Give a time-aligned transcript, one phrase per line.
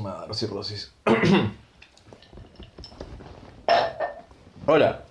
[0.00, 0.92] me va a cirrosis.
[4.66, 5.04] Hola,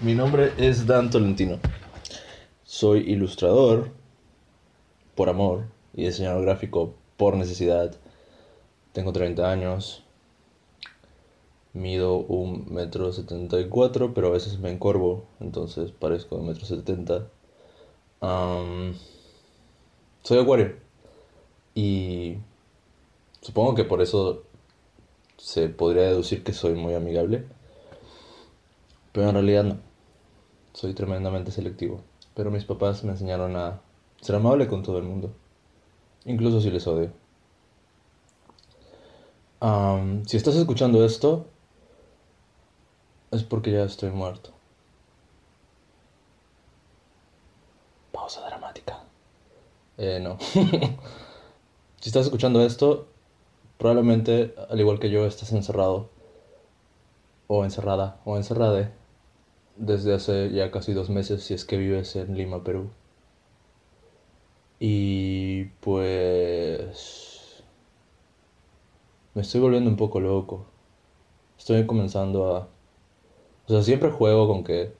[0.00, 1.58] mi nombre es Dan Tolentino.
[2.64, 3.90] Soy ilustrador
[5.14, 7.94] por amor y diseñador gráfico por necesidad.
[8.92, 10.02] Tengo 30 años.
[11.72, 16.64] Mido un metro setenta y cuatro, pero a veces me encorvo, entonces parezco un metro
[16.66, 17.26] setenta.
[20.22, 20.76] Soy acuario.
[21.74, 22.36] Y
[23.44, 24.42] supongo que por eso
[25.36, 27.44] se podría deducir que soy muy amigable.
[29.12, 29.76] Pero en realidad no.
[30.72, 32.00] Soy tremendamente selectivo.
[32.34, 33.80] Pero mis papás me enseñaron a
[34.22, 35.30] ser amable con todo el mundo.
[36.24, 37.12] Incluso si les odio.
[40.26, 41.46] Si estás escuchando esto,
[43.30, 44.50] es porque ya estoy muerto.
[48.10, 49.04] Pausa dramática.
[49.98, 50.38] Eh, no.
[52.00, 53.06] si estás escuchando esto,
[53.78, 56.08] probablemente, al igual que yo, estás encerrado.
[57.46, 58.90] O encerrada, o encerrade.
[59.76, 62.90] Desde hace ya casi dos meses, si es que vives en Lima, Perú.
[64.80, 67.62] Y pues...
[69.34, 70.64] Me estoy volviendo un poco loco.
[71.58, 72.68] Estoy comenzando a...
[73.66, 74.92] O sea, siempre juego con que...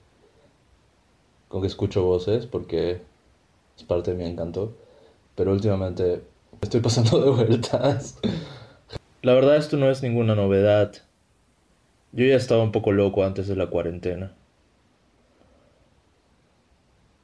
[1.47, 3.01] Con que escucho voces porque
[3.77, 4.73] es parte de mi encanto.
[5.35, 6.23] Pero últimamente
[6.61, 8.17] estoy pasando de vueltas.
[9.25, 10.93] La verdad esto no es ninguna novedad.
[12.11, 14.35] Yo ya estaba un poco loco antes de la cuarentena.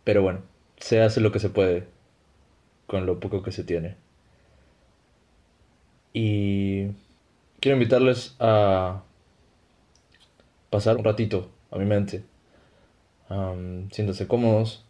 [0.03, 0.41] Pero bueno,
[0.77, 1.85] se hace lo que se puede
[2.87, 3.97] con lo poco que se tiene.
[6.11, 6.87] Y
[7.59, 9.03] quiero invitarles a
[10.71, 12.23] pasar un ratito a mi mente.
[13.91, 14.87] Siéntanse cómodos.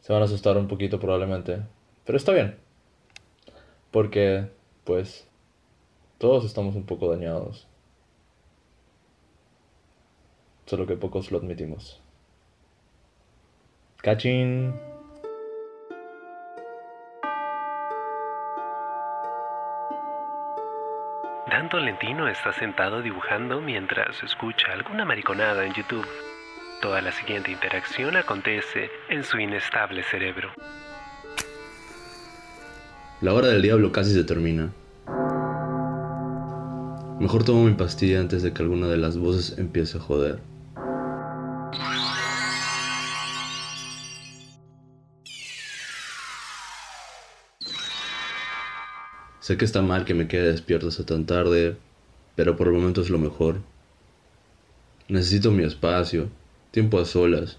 [0.00, 1.58] Se van a asustar un poquito probablemente.
[2.06, 2.56] Pero está bien.
[3.90, 4.48] Porque,
[4.84, 5.27] pues,
[6.18, 7.66] todos estamos un poco dañados.
[10.66, 12.02] Solo que pocos lo admitimos.
[14.02, 14.74] Cachín.
[21.50, 26.06] Dan Tolentino está sentado dibujando mientras escucha alguna mariconada en YouTube.
[26.82, 30.52] Toda la siguiente interacción acontece en su inestable cerebro.
[33.20, 34.70] La hora del diablo casi se termina.
[37.20, 40.38] Mejor tomo mi pastilla antes de que alguna de las voces empiece a joder.
[49.40, 51.76] Sé que está mal que me quede despierto hasta tan tarde,
[52.36, 53.56] pero por el momento es lo mejor.
[55.08, 56.28] Necesito mi espacio,
[56.70, 57.58] tiempo a solas,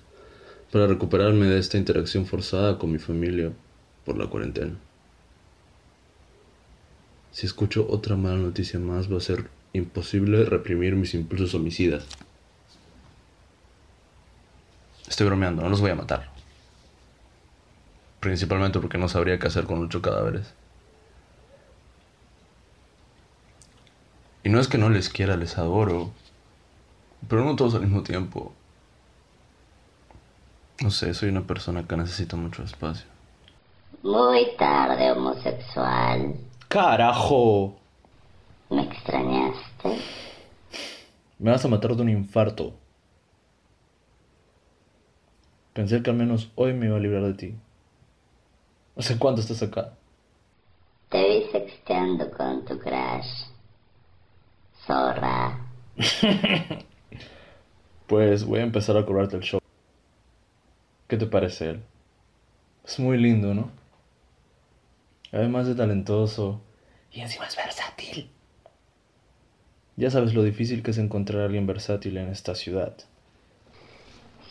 [0.72, 3.52] para recuperarme de esta interacción forzada con mi familia
[4.06, 4.78] por la cuarentena.
[7.32, 12.06] Si escucho otra mala noticia más, va a ser imposible reprimir mis impulsos homicidas.
[15.08, 16.30] Estoy bromeando, no los voy a matar.
[18.20, 20.54] Principalmente porque no sabría qué hacer con ocho cadáveres.
[24.44, 26.12] Y no es que no les quiera, les adoro.
[27.28, 28.54] Pero no todos al mismo tiempo.
[30.82, 33.06] No sé, soy una persona que necesita mucho espacio.
[34.02, 36.36] Muy tarde, homosexual.
[36.70, 37.80] ¡Carajo!
[38.70, 39.98] ¿Me extrañaste?
[41.40, 42.74] Me vas a matar de un infarto.
[45.74, 47.56] Pensé que al menos hoy me iba a librar de ti.
[49.00, 49.94] Sé cuánto estás acá.
[51.10, 53.48] Te vi sexteando con tu crush.
[54.86, 55.66] Zorra.
[58.06, 59.60] Pues voy a empezar a cobrarte el show.
[61.08, 61.84] ¿Qué te parece él?
[62.84, 63.70] Es muy lindo, ¿no?
[65.32, 66.62] Además de talentoso.
[67.12, 68.30] Y encima es versátil.
[69.96, 72.94] Ya sabes lo difícil que es encontrar a alguien versátil en esta ciudad.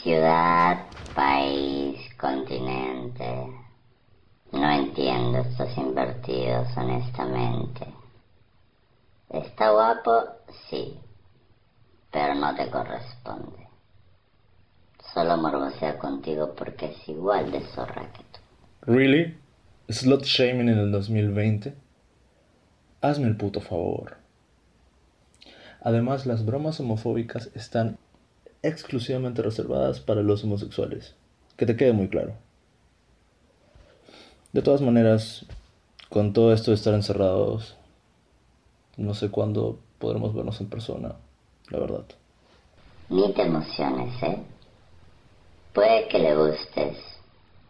[0.03, 3.47] Ciudad, país, continente.
[4.53, 7.87] No entiendo estos invertidos, honestamente.
[9.31, 10.25] Está guapo,
[10.69, 10.99] sí,
[12.11, 13.69] pero no te corresponde.
[15.13, 18.41] Solo morbosea contigo porque es igual de zorra que tú.
[18.93, 19.37] ¿Really?
[19.91, 21.75] ¿Slot shaming en el 2020?
[23.01, 24.19] Hazme el puto favor.
[25.81, 27.97] Además, las bromas homofóbicas están
[28.63, 31.15] exclusivamente reservadas para los homosexuales.
[31.57, 32.35] Que te quede muy claro.
[34.53, 35.47] De todas maneras,
[36.11, 37.77] con todo esto de estar encerrados,
[38.99, 41.15] no sé cuándo podremos vernos en persona,
[41.71, 42.05] la verdad.
[43.09, 44.39] Ni te emociones, ¿eh?
[45.73, 46.99] Puede que le gustes,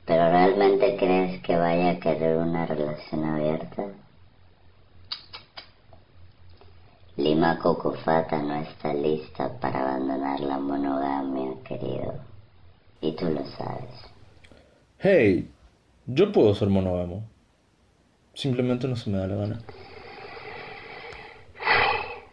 [0.08, 3.84] pero ¿realmente crees que vaya a querer una relación abierta?
[7.18, 12.14] Lima Cocofata no está lista para abandonar la monogamia, querido.
[13.02, 13.90] Y tú lo sabes.
[14.98, 15.50] Hey,
[16.06, 17.22] yo puedo ser monógamo.
[18.32, 19.60] Simplemente no se me da la gana.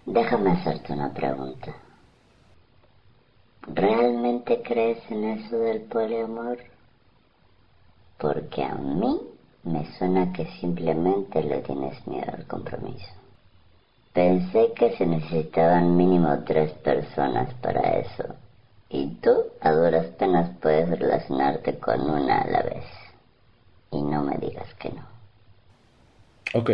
[0.06, 1.76] Déjame hacerte una pregunta.
[3.68, 6.75] ¿Realmente crees en eso del poliamor?
[8.18, 9.20] Porque a mí
[9.64, 13.12] me suena que simplemente le tienes miedo al compromiso.
[14.14, 18.36] Pensé que se necesitaban mínimo tres personas para eso.
[18.90, 22.86] Y tú a duras penas puedes relacionarte con una a la vez.
[23.92, 25.06] Y no me digas que no.
[26.54, 26.72] Ok,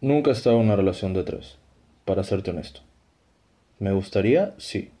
[0.00, 1.58] nunca he estado en una relación de tres,
[2.06, 2.80] para serte honesto.
[3.78, 4.54] ¿Me gustaría?
[4.56, 4.92] Sí.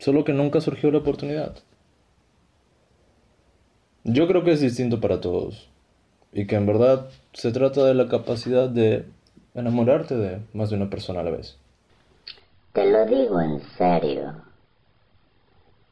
[0.00, 1.56] Solo que nunca surgió la oportunidad.
[4.08, 5.68] Yo creo que es distinto para todos.
[6.32, 9.04] Y que en verdad se trata de la capacidad de
[9.52, 11.58] enamorarte de más de una persona a la vez.
[12.72, 14.32] Te lo digo en serio.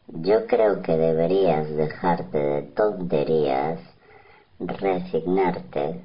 [0.06, 3.80] Yo creo que deberías dejarte de tonterías,
[4.60, 6.00] resignarte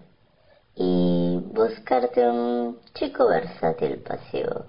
[0.73, 4.65] y buscarte un chico versátil pasivo.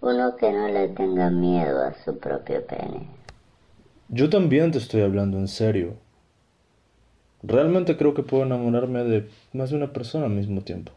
[0.00, 3.21] Uno que no le tenga miedo a su propio pene.
[4.14, 5.94] Yo también te estoy hablando en serio.
[7.42, 10.92] Realmente creo que puedo enamorarme de más de una persona al mismo tiempo.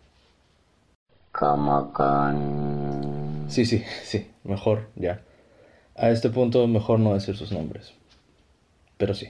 [1.32, 3.46] Como con...
[3.48, 5.22] Sí, sí, sí, mejor, ya.
[5.96, 7.94] A este punto mejor no decir sus nombres.
[8.98, 9.30] Pero sí.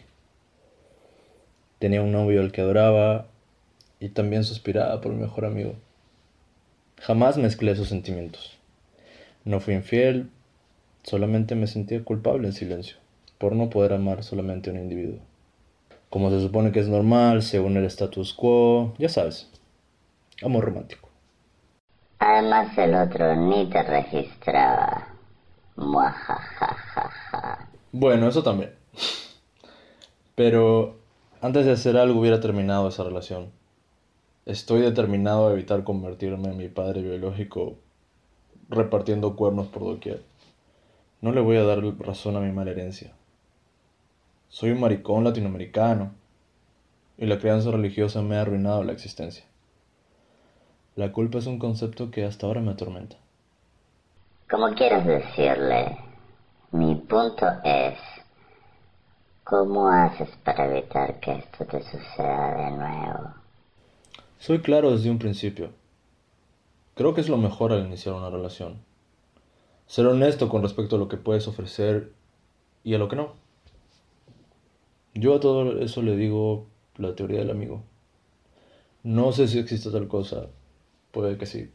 [1.77, 3.27] Tenía un novio al que adoraba
[3.99, 5.75] y también suspiraba por mi mejor amigo.
[7.01, 8.57] Jamás mezclé esos sentimientos.
[9.43, 10.31] No fui infiel,
[11.03, 13.04] solamente me sentía culpable en silencio
[13.45, 15.19] por no poder amar solamente a un individuo.
[16.09, 19.51] Como se supone que es normal, según el status quo, ya sabes,
[20.41, 21.09] amor romántico.
[22.17, 25.09] Además el otro ni te registraba.
[25.75, 27.69] Muajajajaja.
[27.91, 28.73] Bueno, eso también.
[30.33, 30.95] Pero
[31.39, 33.51] antes de hacer algo hubiera terminado esa relación.
[34.47, 37.75] Estoy determinado a evitar convertirme en mi padre biológico
[38.69, 40.23] repartiendo cuernos por doquier.
[41.21, 43.13] No le voy a dar razón a mi mala herencia.
[44.55, 46.13] Soy un maricón latinoamericano
[47.17, 49.43] y la crianza religiosa me ha arruinado la existencia.
[50.95, 53.17] La culpa es un concepto que hasta ahora me atormenta.
[54.49, 55.97] Como quieras decirle,
[56.71, 57.99] mi punto es,
[59.43, 63.33] ¿cómo haces para evitar que esto te suceda de nuevo?
[64.39, 65.71] Soy claro desde un principio.
[66.93, 68.77] Creo que es lo mejor al iniciar una relación.
[69.85, 72.13] Ser honesto con respecto a lo que puedes ofrecer
[72.85, 73.44] y a lo que no.
[75.15, 76.67] Yo a todo eso le digo
[76.97, 77.81] la teoría del amigo.
[79.01, 80.47] No sé si existe tal cosa.
[81.11, 81.71] Puede que sí.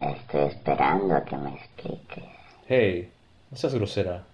[0.00, 2.24] Estoy esperando a que me expliques.
[2.68, 3.10] Hey,
[3.50, 4.24] no seas grosera.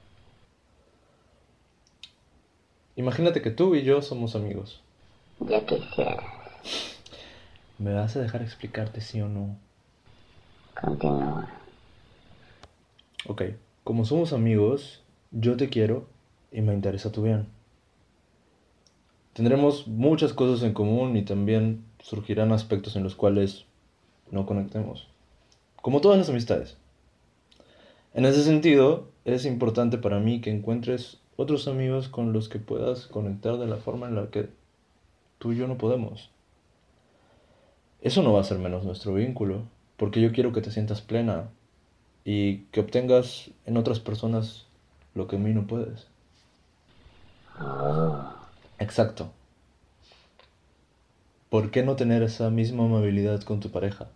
[2.96, 4.82] Imagínate que tú y yo somos amigos.
[5.40, 6.22] Ya quisieras.
[7.78, 9.56] ¿Me vas a dejar explicarte sí o no?
[10.78, 11.48] Continúa.
[13.26, 13.42] Ok,
[13.84, 15.02] como somos amigos,
[15.38, 16.06] yo te quiero
[16.50, 17.46] y me interesa tu bien.
[19.34, 23.66] Tendremos muchas cosas en común y también surgirán aspectos en los cuales
[24.30, 25.08] no conectemos.
[25.82, 26.78] Como todas las amistades.
[28.14, 33.06] En ese sentido, es importante para mí que encuentres otros amigos con los que puedas
[33.06, 34.48] conectar de la forma en la que
[35.38, 36.30] tú y yo no podemos.
[38.00, 39.64] Eso no va a ser menos nuestro vínculo,
[39.98, 41.50] porque yo quiero que te sientas plena
[42.24, 44.65] y que obtengas en otras personas
[45.16, 46.06] lo que a mí no puedes.
[48.78, 49.30] Exacto.
[51.48, 54.08] ¿Por qué no tener esa misma amabilidad con tu pareja?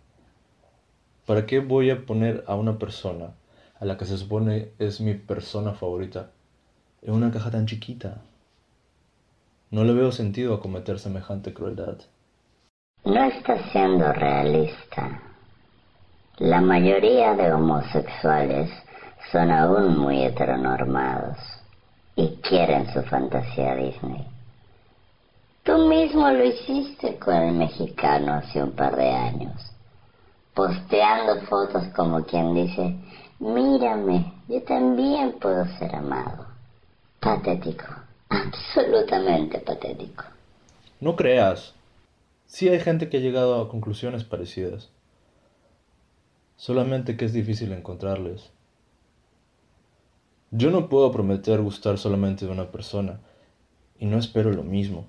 [1.25, 3.31] ¿Para qué voy a poner a una persona
[3.79, 6.29] a la que se supone es mi persona favorita
[7.01, 8.21] en una caja tan chiquita?
[9.71, 11.97] No le veo sentido a cometer semejante crueldad.
[13.05, 15.21] No estás siendo realista.
[16.37, 18.69] La mayoría de homosexuales
[19.31, 21.37] son aún muy heteronormados
[22.15, 24.25] y quieren su fantasía Disney.
[25.63, 29.71] Tú mismo lo hiciste con el mexicano hace un par de años,
[30.53, 32.95] posteando fotos como quien dice,
[33.39, 36.47] mírame, yo también puedo ser amado.
[37.19, 37.85] Patético,
[38.29, 40.23] absolutamente patético.
[40.99, 41.73] No creas.
[42.47, 44.89] Sí hay gente que ha llegado a conclusiones parecidas.
[46.57, 48.51] Solamente que es difícil encontrarles.
[50.53, 53.21] Yo no puedo prometer gustar solamente de una persona
[53.97, 55.05] y no espero lo mismo.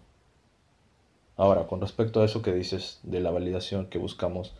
[1.37, 4.54] Ahora, con respecto a eso que dices de la validación que buscamos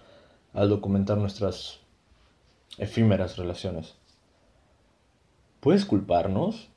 [0.53, 1.79] al documentar nuestras
[2.79, 3.95] efímeras relaciones,
[5.61, 6.69] ¿puedes culparnos?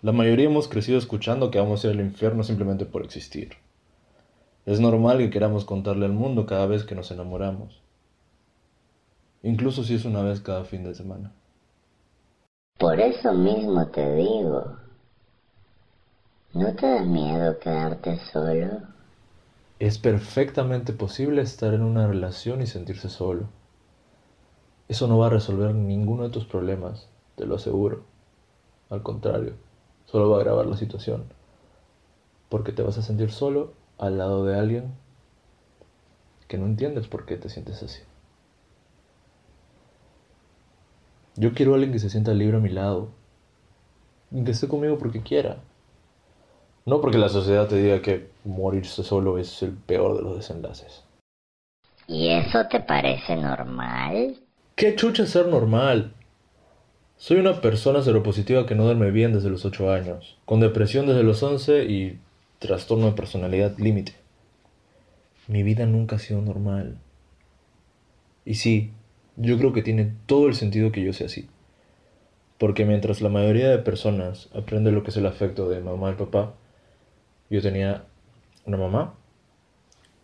[0.00, 3.56] La mayoría hemos crecido escuchando que vamos a ir al infierno simplemente por existir.
[4.64, 7.82] Es normal que queramos contarle al mundo cada vez que nos enamoramos,
[9.42, 11.34] incluso si es una vez cada fin de semana.
[12.82, 14.76] Por eso mismo te digo,
[16.52, 18.80] ¿no te da miedo quedarte solo?
[19.78, 23.44] Es perfectamente posible estar en una relación y sentirse solo.
[24.88, 28.02] Eso no va a resolver ninguno de tus problemas, te lo aseguro.
[28.90, 29.52] Al contrario,
[30.06, 31.26] solo va a agravar la situación.
[32.48, 34.92] Porque te vas a sentir solo al lado de alguien
[36.48, 38.02] que no entiendes por qué te sientes así.
[41.36, 43.10] Yo quiero a alguien que se sienta libre a mi lado.
[44.30, 45.58] Y que esté conmigo porque quiera.
[46.84, 51.04] No porque la sociedad te diga que morirse solo es el peor de los desenlaces.
[52.08, 54.36] ¿Y eso te parece normal?
[54.74, 56.12] ¿Qué chucha es ser normal?
[57.16, 61.22] Soy una persona seropositiva que no duerme bien desde los 8 años, con depresión desde
[61.22, 62.18] los 11 y
[62.58, 64.14] trastorno de personalidad límite.
[65.46, 66.98] Mi vida nunca ha sido normal.
[68.44, 68.90] Y sí,
[69.36, 71.48] yo creo que tiene todo el sentido que yo sea así.
[72.58, 76.14] Porque mientras la mayoría de personas aprende lo que es el afecto de mamá y
[76.14, 76.54] papá,
[77.50, 78.04] yo tenía
[78.64, 79.14] una mamá,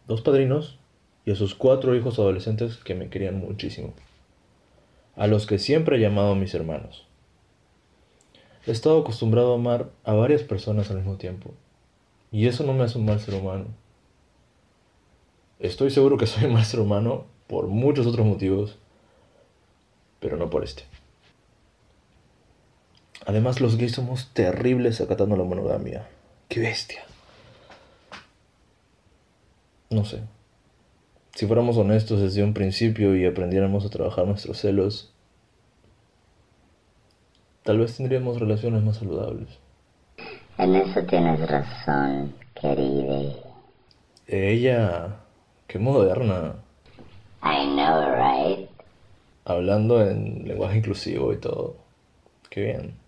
[0.06, 0.78] dos padrinos
[1.24, 3.92] y a sus cuatro hijos adolescentes que me querían muchísimo.
[5.16, 7.06] A los que siempre he llamado mis hermanos.
[8.66, 11.54] He estado acostumbrado a amar a varias personas al mismo tiempo.
[12.30, 13.66] Y eso no me hace un mal ser humano.
[15.58, 18.78] Estoy seguro que soy un mal ser humano por muchos otros motivos,
[20.20, 20.84] pero no por este.
[23.26, 26.08] Además, los gays somos terribles acatando la monogamia.
[26.48, 27.02] ¡Qué bestia!
[29.90, 30.20] No sé.
[31.34, 35.12] Si fuéramos honestos desde un principio y aprendiéramos a trabajar nuestros celos,
[37.62, 39.48] tal vez tendríamos relaciones más saludables.
[40.58, 43.34] En eso tienes razón, querida.
[44.26, 45.20] Ella,
[45.66, 46.56] qué moderna.
[47.42, 48.37] I know, right?
[49.48, 51.78] Hablando en lenguaje inclusivo y todo.
[52.50, 52.98] Qué bien.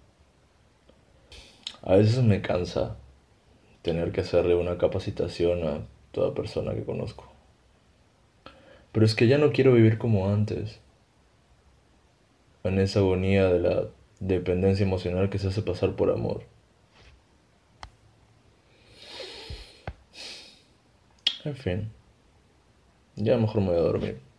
[1.83, 2.97] A veces me cansa
[3.83, 7.31] tener que hacerle una capacitación a toda persona que conozco.
[8.91, 10.81] Pero es que ya no quiero vivir como antes.
[12.65, 13.89] En esa agonía de la
[14.21, 16.45] dependencia emocional que se hace pasar por amor.
[21.45, 21.93] En fin.
[23.17, 24.30] Ya mejor me voy a dormir.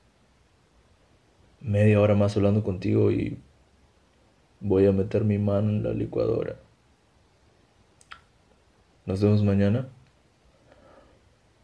[1.62, 3.38] Media hora más hablando contigo y
[4.60, 6.56] voy a meter mi mano en la licuadora.
[9.06, 9.88] Nos vemos mañana.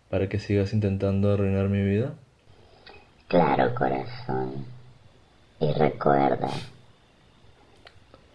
[0.09, 2.13] Para que sigas intentando arruinar mi vida.
[3.27, 4.65] Claro, corazón.
[5.59, 6.49] Y recuerda,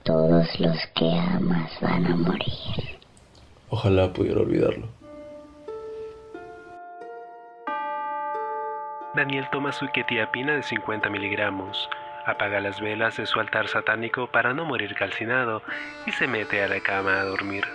[0.03, 2.99] todos los que amas van a morir.
[3.71, 5.02] Ojalá pudiera olvidarlo.
[9.15, 11.91] Daniel toma su quetiapina de 50 miligramos,
[12.25, 15.63] apaga las velas de su altar satánico para no morir calcinado
[16.07, 17.67] y se mete a la cama a dormir.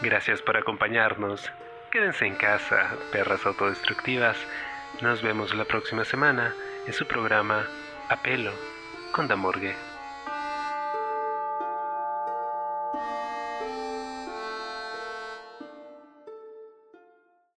[0.00, 1.50] Gracias por acompañarnos.
[1.90, 4.36] Quédense en casa, perras autodestructivas.
[5.00, 6.54] Nos vemos la próxima semana
[6.86, 7.66] en su programa
[8.08, 8.52] Apelo
[9.10, 9.87] con Damorgue.